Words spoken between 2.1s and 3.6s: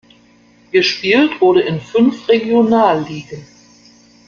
Regionalligen.